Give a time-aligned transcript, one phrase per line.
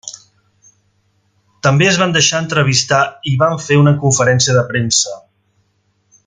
[1.67, 3.03] També es van deixar entrevistar
[3.33, 5.19] i van fer una conferència de premsa.